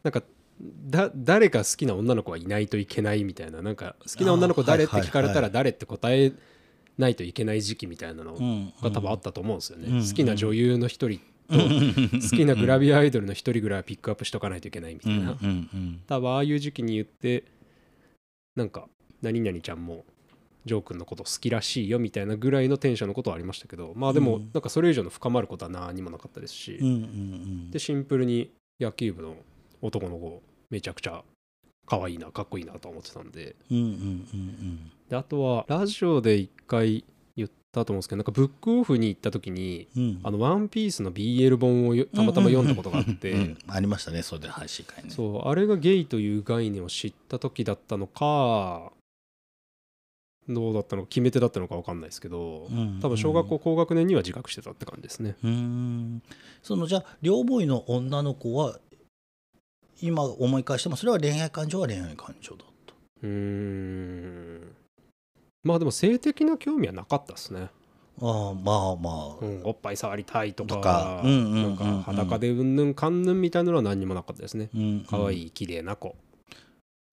[0.04, 0.24] なんか
[0.90, 3.62] だ誰か好きな女の子はいないといけないみたいな。
[3.62, 6.32] なんか好きな女の子誰って聞かれたら誰って答え
[6.98, 8.34] ないといけない時期みたいなの
[8.82, 15.38] が多分あったと思うんですよね、うん好きな女優の一人と 好きなグラビアアイドルの一人ぐらいはピックアップしとかないといけないみたいな、
[16.08, 17.46] 多分ああいう時期に言って
[18.56, 18.90] なんか
[19.22, 20.06] 何々ちゃんも
[20.68, 24.52] ジョー君のこと好きらしいよみたいなぐらいのテンションのことはありましたけどまあでもうん。
[24.54, 26.80] なんかそれ以上の深まることは何もなかったですし、
[27.72, 29.36] でシンプルに野球部の
[29.82, 31.24] 男の子めちゃくちゃ
[31.86, 33.56] 可愛いなかっこいいなと思ってたんで。
[35.10, 39.88] であとはラジオで一回言ったと思うんですけどなんかブックオフに行った時に
[40.24, 45.10] あの「ワンピースの BL 本をよたまたま読んだことがあって、ありましたねそれで配信会ね。
[45.12, 48.92] そうあれがゲイという概念を知った時だったのか
[50.50, 52.70] どうだったのか決め手だったのか分かんないですけど、
[53.02, 55.36] 多分小学校高学年には自覚してたって感じですね。
[55.44, 56.22] うん。
[56.64, 58.80] そのじゃあ両ボーイの女の子は
[60.02, 62.94] 今思い返してもそれは恋愛感情は恋愛感情だった？
[63.24, 64.76] うーん。
[65.64, 67.70] まあでも性的な興味はなかったですね。
[68.22, 71.22] ああまあまあ、うん、おっぱい触りたいとか
[72.06, 74.70] 裸でうんぬんかんぬんみたいなのは何にもなかったですね。
[74.74, 75.06] うん。
[75.10, 76.16] 可愛い綺麗な子。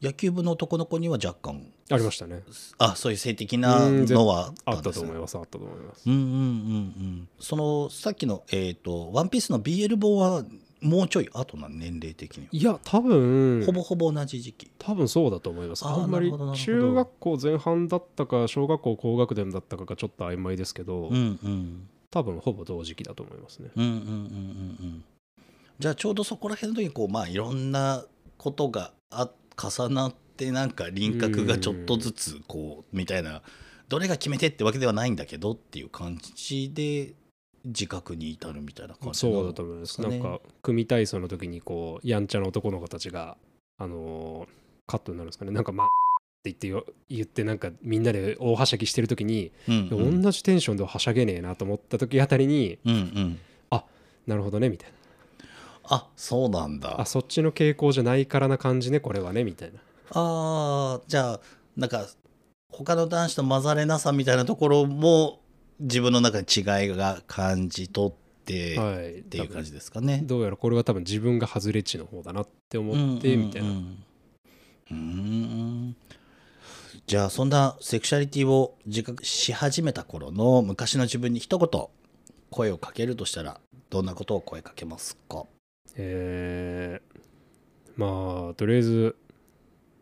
[0.00, 2.42] 野球部の男の子には若干ありましたね。
[2.78, 5.36] あそういう性的なのはあったと思います。
[5.36, 6.08] あったと思います。
[6.08, 7.28] うんうんうんうん。
[7.38, 10.44] そのさっきのえっ、と「ワンピースの BL 本は
[10.80, 14.70] もうちょい後な年齢的にいや多分ほぼほぼ同じ時期。
[14.78, 15.84] 多分そうだと思います。
[15.86, 21.88] あんまり中学校前半だったか小学校高学年だったかがちょっと曖昧ですけど、うんうん。
[22.10, 23.70] 多分ほぼ同時期だと思いますね。
[23.76, 24.12] うんうんうんうんう
[24.86, 25.04] ん。
[25.78, 28.04] じゃあちょうどそこら辺の時にこうまあいろんな
[28.38, 29.28] ことがあ
[29.60, 33.42] 重なってなんか輪郭がちょっとずつこうみたいな
[33.88, 37.14] どれが決めてってわけではないんだけどっていう感じで
[37.64, 43.36] 自覚に至るみたいな感じそうだと思います、なんか組体操の時にこうやんちゃな男の子たちが
[43.78, 45.50] あのーカットになるんですかね。
[45.50, 45.88] なんかま
[46.44, 50.20] 言ってよ言ってなんかみんなで大はしゃぎしてる時に、うんうん。
[50.20, 53.40] 同じテンションでははしゃげねえなと思った時あたりにうんうん。
[54.26, 54.90] なるほどねみたい
[55.84, 56.90] あそうなんだ。
[56.90, 59.80] なあそっちの傾向じゃないからな感じねこれはねみたいな
[60.14, 61.40] あーじゃあ
[61.76, 62.06] なんか
[62.72, 65.40] 他の男子と混ざれなさみたいなところも
[65.80, 68.12] 自分の中に違いが感じ取っ
[68.44, 69.20] て、はい。
[69.20, 70.20] っていう感じですかね。
[70.24, 73.68] どうやらこれは多分自分が外れ値の方だなって思ってみたいな、
[74.90, 75.96] うん。
[77.06, 81.86] じゃあそんなセクシャリティを自覚し始めた頃の昔の自分に一言
[82.50, 85.44] 声をかけるとしたらどんなことを声かけますか？
[85.96, 87.20] えー
[87.96, 89.16] まあとりあえず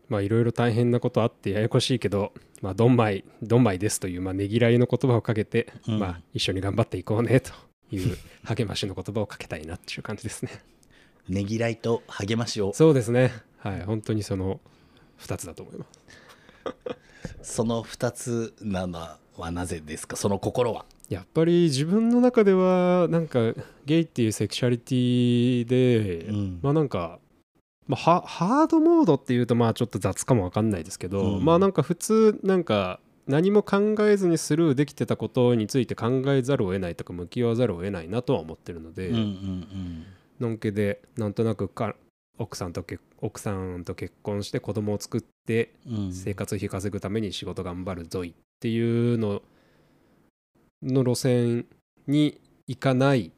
[0.09, 5.99] まあいろいろ大変なことあってややこしいけどまあどんまいどんまいですというまあねぎらいの言葉をかけて、うん。
[5.99, 7.51] まあ一緒に頑張っていこうねと
[7.91, 10.51] いう励ましの言葉をかけたいなっていう感じですね。
[11.29, 12.73] ねぎらいと励ましを。
[12.73, 13.31] そうですね。
[13.57, 14.59] はい本当にその
[15.19, 15.85] 2つだと思いま
[17.41, 17.53] す。
[17.55, 18.99] その2つなの
[19.37, 20.15] はなぜですか？
[20.15, 20.85] その心は。
[21.09, 23.53] やっぱり自分の中ではなんか
[23.85, 26.59] ゲイっていうセクシャリティで、うん。
[26.61, 27.19] まあなんか、
[27.87, 31.45] まあ、ハハードモードっていうとまあちょっと雑かもわかんないですけど、うん。
[31.45, 40.05] まあなんか普通なんか何も考えずにスルーできてたことについて考えざるを得ないとか向き合わざるを得ないなとは思ってるので、うんうん
[40.39, 41.95] のんけでなんとなくか
[42.37, 46.13] 奥さんと結奥さんと結婚して子供を作ってうんうん。
[46.13, 49.41] 生活費稼ぐために仕事頑張るぞいっていうの
[50.81, 51.65] の路線
[52.07, 53.31] に行かない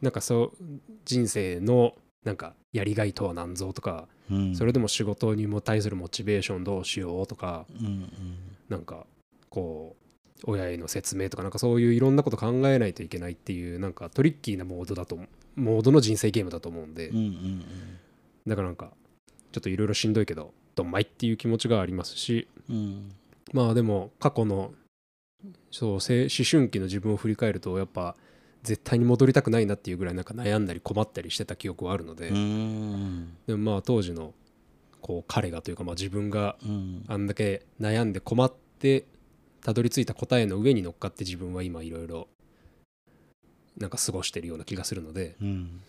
[0.00, 0.64] なんかそう
[1.04, 4.54] 人生のなんかやりがいとは何ぞとか、うん。
[4.54, 8.08] それでも仕事にも対するモチベーションどうしようとかうんうん。
[8.68, 9.06] なんか
[9.48, 15.18] こう親への説明とかなんかそういういろんなこと考えないといけないっていうなんかトリッキーなモードだと
[15.56, 17.64] モードの人生ゲームだと思うんで、うんうん
[18.46, 18.90] だからなんか
[19.52, 22.48] ちょっといろいろしんどいけどどんまいっていう気持ちがありますし。
[22.68, 23.12] うん。
[23.52, 24.72] まあでも過去の
[25.70, 28.16] そうせ思春期の自分を振り返るとやっぱ
[28.62, 33.36] 絶対に戻りたくないなっていうぐらいなんか悩んだり困ったりしてた記憶はあるので、うん。
[33.46, 34.34] でもまあ当時の
[35.00, 37.04] こう彼がというかまあ自分がうん。
[37.08, 39.04] あんだけ悩んで困って
[39.62, 42.28] たどり着いた答えの上に乗っかって自分は今いろいろ
[43.78, 45.80] なんか過ごしてるような気がするのでうん。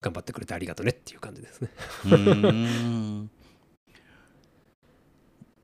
[0.00, 1.68] 頑張ってくれてありがとねっていう感じですね。
[2.06, 3.30] うん。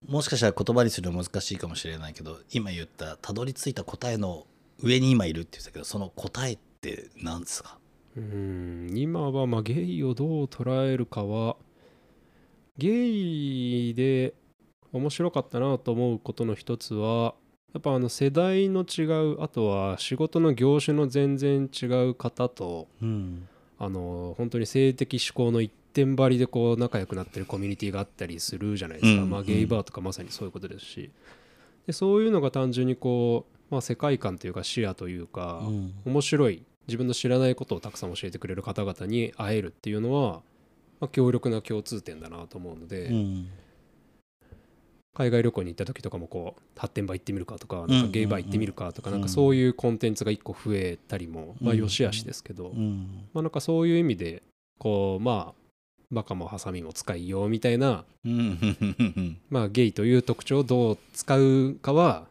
[0.07, 4.46] もしかしたら言葉にするの難しいかもしれないけど今言ったたどり着いた答えの
[4.82, 7.78] 上に今いるって言ってたけどその答えって何ですか？
[8.16, 11.56] うーん今はまあゲイをどう捉えるかは
[12.78, 14.34] ゲイで
[14.92, 17.34] 面白かったなと思うことの一つは
[17.74, 19.02] やっぱあの世代の違
[19.34, 23.48] うあとは仕事の業種の全然違う方とうん。
[23.78, 29.46] あの本当に性的思考の一点張りでこう仲良くなってるコミュニティがあったりするじゃないですか、まあ、うん。
[29.46, 31.10] うんゲイバーとかまさにそういうことですし。
[31.86, 35.94] でそういうのが単純にこう、まあ、世界観というか視野というか、うん。
[36.05, 40.42] 面白い自分の知らないことをたくさん教えてくれる方々に会えるっていうのは、
[41.00, 43.48] まあ、強力な共通点だなと思うので、うん。
[45.14, 53.26] 海外旅行に行った時とかもこう発展場行ってみるかとかんなんかゲイバー行ってみるかとか、なんかそういうコンテンツが一個増えたりも、まあうん良し悪しですけど、うん。
[53.33, 54.42] まあなんかそういう意味で
[54.79, 55.66] こうまあ
[56.12, 59.38] バカもハサミも使いようみたいな、うん。
[59.50, 62.26] まあ、ゲイという特徴をどう使うかは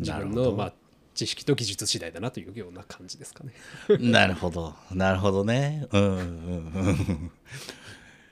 [0.00, 0.72] 自分のまあ
[1.14, 3.52] 知識と技術次第だなというような感じですかね。
[4.00, 4.74] なるほど。
[4.92, 5.86] なるほどね。
[5.92, 7.30] うんうんうん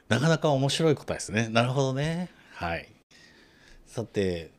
[0.09, 1.49] なかなか面白い答えですね。
[1.49, 2.31] なるほどね。
[2.55, 2.89] はい。
[3.87, 4.51] さて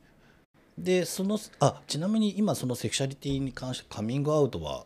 [0.77, 4.85] でそのあちなみに今そのセクシャリティに関してカミングアウトは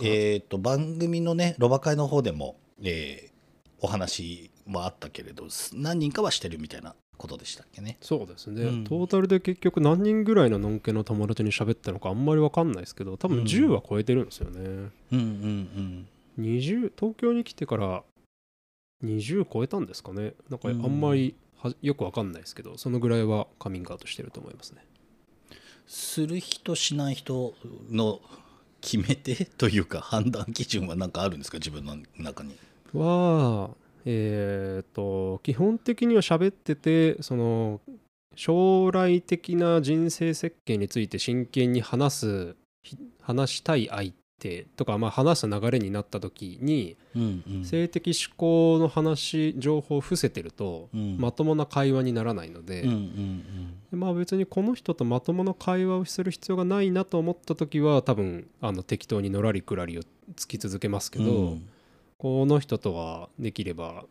[0.00, 3.32] えっ、と番組のねロバ会の方でも、えー
[3.82, 7.98] お話はあったけれど何人かはしてるみたいなことでしたっけね。
[8.00, 8.84] そうですね、うん。
[8.84, 13.44] トータルで結局何人ぐらいののんけの友達に喋ったのかあんまり分かんないですけど多分うん。
[13.44, 16.06] 10は超えてるんですよね、うんうん
[16.40, 18.02] 20東京に来てから
[19.04, 20.32] 20超えたんですかね。
[20.48, 24.84] なんかあんまりはよく分かんないですけどそのぐらいはカミングアウトしてると思いますね。
[25.86, 27.52] する人しない人
[27.90, 28.20] の
[28.80, 31.58] 決め手というか判断基準は何かあるんですか？
[31.58, 32.56] 自分の中に。
[32.94, 33.70] は
[34.04, 37.80] えっ、と基本的には喋っててその
[38.34, 47.64] 将来的な人生設計について真剣に話すひ話したい相手とか、まあ、話す流れになった時に、うんうん。
[47.64, 51.16] 性的思考の話情報を伏せてると、うん。
[51.18, 53.74] まともな会話にならないので、うんうん。
[53.90, 60.02] でまあ別にこの人とまともな会話をする必要がないなと思った時は多分あの適当にのらりくらりを
[60.34, 61.68] つき続けますけど、うん
[62.22, 64.04] この人とはできれば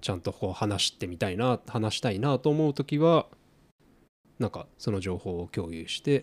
[0.00, 3.26] ちゃんとこう話してみたいな話したいなと思う時は
[4.38, 6.22] なんかその情報を共有して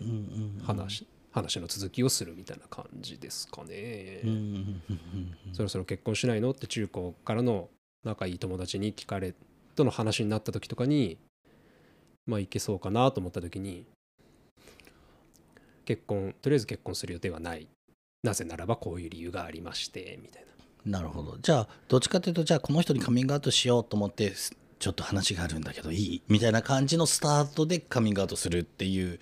[0.64, 4.22] 話,、話の続きをするみたいな感じですかね、
[5.52, 7.68] そろそろ結婚しないのって中高からの
[8.06, 9.34] 仲いい友達に聞かれ
[9.76, 11.18] との話になった時とかに
[12.24, 13.84] まあいけそうかなと思った時に
[15.84, 17.68] 結婚とりあえず結婚する予定はない。
[18.22, 20.48] なぜならばこういう理由がありましてみたいな
[20.88, 21.36] なるほど。
[21.40, 29.18] じゃあどっちかというとじゃあこの人にカミングアウトしようと思ってすちょっと話があるんだけどいいみたいな感じのスタートでカミングアウトするっていう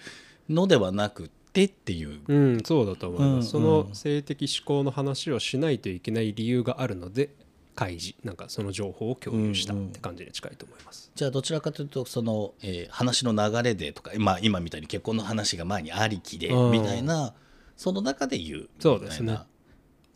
[0.48, 2.20] のではなくてっていう。
[2.28, 7.30] うんそうだと思います、うんその性的指向の話をしないといけない理由があるので
[7.74, 8.14] 開示。
[8.24, 16.70] なんかその情報を共有したって感じに近いと思います、じゃあどちらかというとその、えー話の流れでとか、まあ、今みたいに結婚の話が前にありきでうん。
[16.72, 17.34] みたいな
[17.76, 18.80] その中で言うみたいな。
[18.80, 19.38] そうですね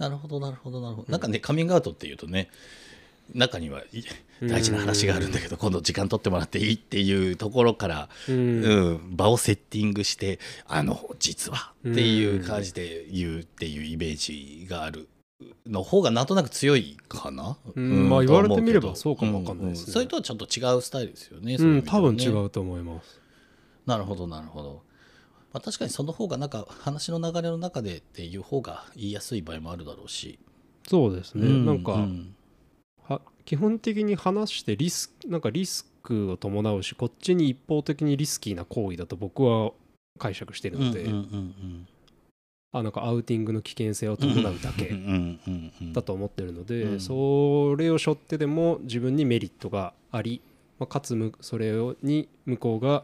[0.00, 2.48] なるほどなるほどなるほど、なんかねカミングアウトっていうとね
[3.34, 4.02] 中にはい
[4.42, 8.64] 大事な話があるんだけど今度時間取ってもらっていいっていうところから、うん。
[8.64, 15.06] うん場をセッティングしてあの実はっていう感じで言うっていうイメージがある
[15.66, 18.08] の方がなんとなく強いかな、うん。
[18.08, 19.84] まあ言われてみればとそうかもわかんないですね。
[19.86, 19.92] うん。
[19.92, 21.52] それとはちょっと違うスタイルですよね。
[21.52, 23.20] うん、そういう意味では多分ね違うと思います。
[23.84, 24.89] なるほどなるほど。
[25.52, 30.38] まあ、確かにその方がなんか話の流れの中でっていう方が言いやすい場合もあるだろうし。
[30.88, 32.34] そうですね、うなんか、うん。
[33.02, 39.72] は基本的に話してリスなんかリスクを伴うしこっちに一方的にリスキーな行為だと僕は
[40.18, 41.86] 解釈してるので、うんうんうん
[42.72, 47.00] あなんかアウティングの危険性を伴うだうんけだと思ってるので、うん。
[47.00, 50.40] それを背負ってでも自分にメリットがあり、
[50.78, 53.02] まあ、かつむそれをに向こうが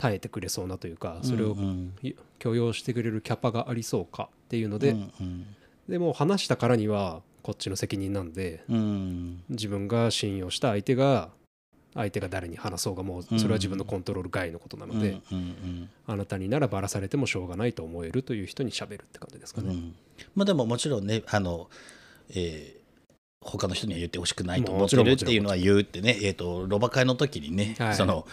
[0.00, 1.54] 耐えてくれそうなというかそれを
[2.38, 4.96] 許容してくれるキャパがありそうかっていうので、
[5.90, 9.42] でも話したからにはこっちの責任なんでうん。
[9.50, 11.28] 自分が信用した相手が
[11.92, 15.20] 相手が誰に話そうがもうそれは自分のコントロール外のことなので、
[16.06, 19.74] あなたにならばらされてもしょうがないと思えるという人に喋るって感じですかね。
[19.74, 19.94] うん。
[20.34, 21.68] まあでももちろんねあの、
[22.30, 22.80] えー
[23.42, 27.94] 他の人には言ってほしくないと思ってるっていうのは言うってね、えー、とロバ会の時にね、はい。
[27.94, 28.26] その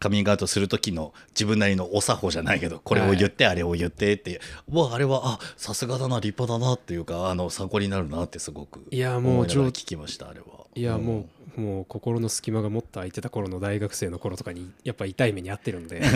[0.00, 10.46] カミングアウトする時の自分なりのお作法じゃないけどこれを言って、あれを言ってってもうあれはあさすがだな立派だなっていうかあの参考になるなってすごくいやもう聞きましたあれは。
[10.74, 11.26] いやも
[11.56, 16.00] うもう心の隙間がもっと空いてた頃の大学生の頃とかにやっぱ痛い目に遭ってるんで。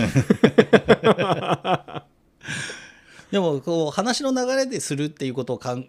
[3.30, 5.82] でもこう話の流れでするっていうことを考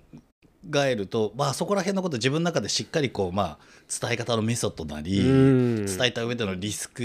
[0.84, 3.58] えると、まあ、そこら辺のこと自分の中でしっかりこう、まあ、
[4.02, 5.86] 伝え方のメソッドなりうん。
[5.86, 7.04] 伝えた上でのリスク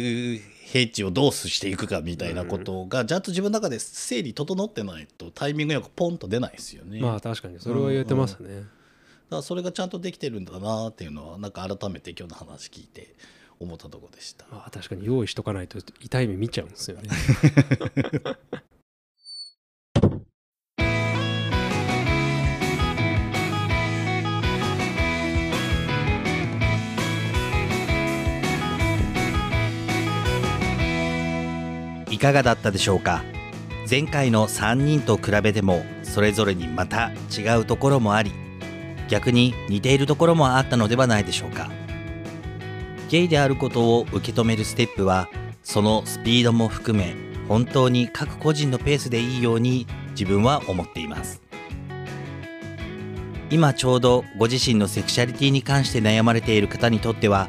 [0.73, 7.01] ヘッジをどうしていくかみたいなことがちゃんと自分の中で整理整ってないとタイミングよくポンと出ないですよね。
[7.01, 8.55] まあ確かにそれは言えてますね。
[8.55, 8.67] だか
[9.31, 13.17] らそれがちゃんとできてるんだなっていうのはなんか改めて今日の話聞いて
[13.59, 14.47] 思ったところでした。
[14.51, 17.11] まあ確かに用意しとかないと痛い目見ちゃうんですよね。
[32.21, 33.25] かがだったでしょうか？
[33.91, 38.33] 前回の3人と比べてもそれぞれにまた違うところもあり
[39.09, 41.71] 逆に似ているところもあったのではないでしょうか？
[43.09, 45.29] ゲイであることを受け止めるステップは
[45.65, 47.17] そのスピードも含め
[47.49, 51.43] 本当に各個人のペースでいいように自分は思っています。
[53.51, 57.49] 今ちょうどご自身のセクシャリティに関して悩まれている方にとっては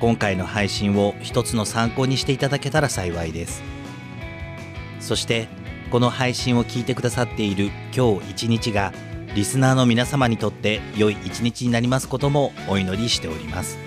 [0.00, 3.75] 今回の配信を一つの参考にしていただけたら幸いです。
[5.06, 5.46] そして
[5.92, 8.92] この配信を聞いてくださっている今日一日が
[9.36, 13.78] リスナーの皆様にとって良い一日になりますこともお祈りしております。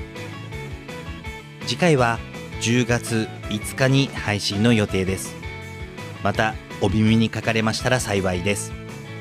[1.67, 2.20] 次回は
[2.61, 5.36] 10月5日に配信の予定です。
[6.24, 8.72] またお耳にかかれましたら幸いです。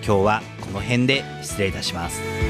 [0.06, 2.47] 今日はこの辺で失礼いたします。